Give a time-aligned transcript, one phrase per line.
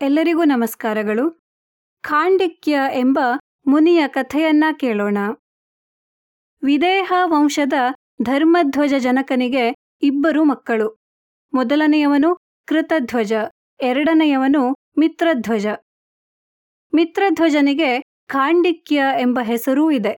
[0.00, 1.40] ಎಲ್ಲರಿಗೂ ನಮಸ್ಕಾರಗಳು.
[2.02, 3.18] ಖಾಂಡಿಕ್ಯ ಎಂಬ
[3.66, 5.18] ಮುನಿಯ ಕಥೆಯನ್ನ ಕೇಳೋಣ.
[6.62, 7.72] ವಿದೇಹ ವಂಶದ
[8.22, 10.96] ಧರ್ಮಧ್ವಜ ಜನಕನಿಗೆ ಇಬ್ಬರು ಮಕ್ಕಳು.
[11.52, 13.32] ಮೊದಲನೆಯವನು ಕೃತಧ್ವಜ,
[13.80, 15.66] ಎರಡನೆಯವನು ಮಿತ್ರಧ್ವಜ.
[16.94, 20.16] ಮಿತ್ರಧ್ವಜನಿಗೆ ಖಾಂಡಿಕ್ಯ ಎಂಬ ಹೆಸರೂ ಇದೆ.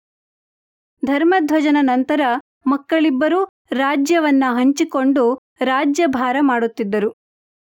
[1.05, 2.21] ಧರ್ಮಧ್ವಜನ ನಂತರ
[2.67, 7.13] ಮಕ್ಕಳಿಬ್ಬರೂ ರಾಜ್ಯವನ್ನ ಹಂಚಿಕೊಂಡು ರಾಜ್ಯಭಾರ ಮಾಡುತ್ತಿದ್ದರು.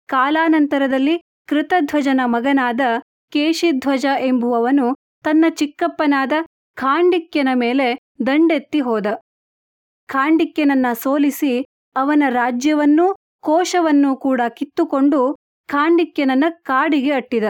[0.08, 2.82] ಕಾಲಾನಂತರದಲ್ಲಿ ಕೃತಧ್ವಜನ ಮಗನಾದ
[3.30, 6.34] ಕೇಶಿಧ್ವಜ ಎಂಬುವವನು ತನ್ನ ಚಿಕ್ಕಪ್ಪನಾದ
[6.76, 9.06] ಖಾಂಡಿಕ್ಯನ ಮೇಲೆ ದಂಡೆತ್ತಿ ಹೋದ.
[10.08, 15.36] ಖಾಂಡಿಕ್ಯನನ್ನ ಸೋಲಿಸಿ ಅವನ ರಾಜ್ಯವನ್ನೂ ಕೋಶವನ್ನೂ ಕೂಡ ಕಿತ್ತುಕೊಂಡು
[15.68, 17.44] ಖಾಂಡಿಕ್ಯನನ್ನ ಕಾಡಿಗೆ ಅಟ್ಟಿದ.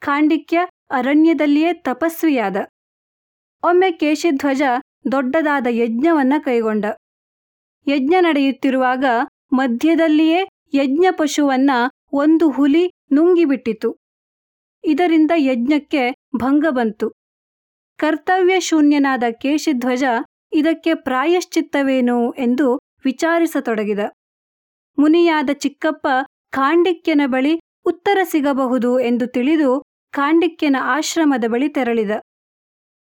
[0.00, 0.58] ಖಾಂಡಿಕ್ಯ
[0.90, 2.56] ಅರಣ್ಯದಲ್ಲಿಯೇ ತಪಸ್ವಿಯಾದ.
[3.64, 4.62] ಒಮ್ಮೆ ಕೇಶಿಧ್ವಜ
[5.12, 6.84] ದೊಡ್ಡದಾದ ಯಜ್ಞವನ್ನ ಕೈಗೊಂಡ.
[7.86, 9.04] ಯಜ್ಞ ನಡೆಯುತ್ತಿರುವಾಗ
[9.52, 11.70] ಮಧ್ಯದಲ್ಲಿಯೇ ಯಜ್ಞ ಪಶುವನ್ನ
[12.12, 13.96] ಒಂದು ಹುಲಿ ನುಂಗಿಬಿಟ್ಟಿತು.
[14.84, 17.10] ಇದರಿಂದ ಯಜ್ಞಕ್ಕೆ ಭಂಗ ಬಂತು.
[17.96, 20.04] ಕರ್ತವ್ಯ ಶೂನ್ಯನಾದ ಕೇಶಿಧ್ವಜ
[20.52, 23.98] ಇದಕ್ಕೆ ಪ್ರಾಯಶ್ಚಿತ್ತವೇನು ಎಂದು ವಿಚಾರಿಸತೊಡಗಿದ.
[24.98, 26.06] ಮುನಿಯಾದ ಚಿಕ್ಕಪ್ಪ
[26.50, 32.10] ಖಾಂಡಿಕ್ಯನ ಬಳಿ ಉತ್ತರ ಸಿಗಬಹುದು ಎಂದು ತಿಳಿದು ಖಾಂಡಿಕ್ಯನ ಆಶ್ರಮದ ಬಳಿ ತೆರಳಿದ.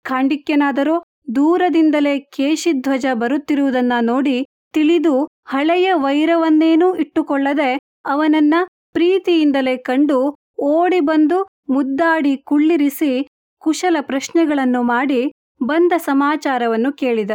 [0.02, 1.02] ಖಾಂಡಿಕ್ಯನಾದರೋ
[1.34, 8.54] ದೂರದಿಂದಲೇ ಕೇಶಿಧ್ವಜ ಬರುತ್ತಿರುವುದನ್ನ ನೋಡಿ ತಿಳಿದು ಹಳೆಯ ವೈರವನ್ನೇನೂ ಇಟ್ಟುಕೊಳ್ಳದೆ ಅವನನ್ನ
[8.92, 15.32] ಪ್ರೀತಿಯಿಂದಲೇ ಕಂಡು ಓಡಿ ಬಂದು ಮುದ್ದಾಡಿ ಕುಳ್ಳಿರಿಸಿ ಕುಶಲ ಪ್ರಶ್ನೆಗಳನ್ನು ಮಾಡಿ
[15.64, 17.30] ಬಂದ ಸಮಾಚಾರವನ್ನು ಕೇಳಿದ.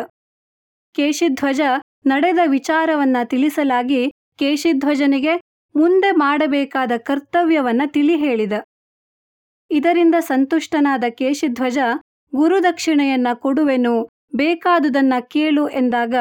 [0.95, 1.61] ಕೇಶಿಧ್ವಜ
[2.05, 5.33] ನಡೆದ ವಿಚಾರವನ್ನ ತಿಳಿಸಲಾಗಿ ಕೇಶಿಧ್ವಜನಿಗೆ
[5.75, 8.53] ಮುಂದೆ ಮಾಡಬೇಕಾದ ಕರ್ತವ್ಯವನ್ನ ತಿಳಿ ಹೇಳಿದ.
[9.71, 11.77] ಇದರಿಂದ ಸಂತುಷ್ಟನಾದ ಕೇಶಿಧ್ವಜ
[12.36, 13.95] ಗುರುದಕ್ಷಿಣೆಯನ್ನ ಕೊಡುವೆನು,
[14.36, 16.16] ಬೇಕಾದುದನ್ನ ಕೇಳು ಎಂದಾಗ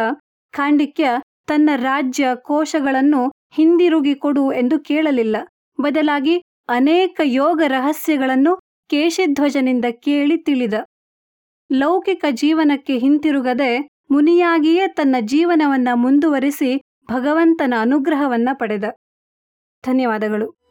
[0.53, 1.09] ಖಾಂಡಿಕ್ಯ
[1.47, 3.23] ತನ್ನ ರಾಜ್ಯ ಕೋಶಗಳನ್ನು
[3.57, 5.37] ಹಿಂದಿರುಗಿ ಕೊಡು ಎಂದು ಕೇಳಲಿಲ್ಲ.
[5.81, 8.57] ಬದಲಾಗಿ ಅನೇಕ ಯೋಗ ರಹಸ್ಯಗಳನ್ನು
[8.91, 10.75] ಕೇಶಿಧ್ವಜನಿಂದ ಕೇಳಿ ತಿಳಿದ.
[11.73, 13.71] ಲೌಕಿಕ ಜೀವನಕ್ಕೆ ಹಿಂತಿರುಗದೆ
[14.11, 16.81] ಮುನಿಯಾಗಿಯೇ ತನ್ನ ಜೀವನವನ್ನ ಮುಂದುವರಿಸಿ
[17.13, 18.85] ಭಗವಂತನ ಅನುಗ್ರಹವನ್ನ ಪಡೆದ.
[19.85, 20.66] ಧನ್ಯವಾದಗಳು.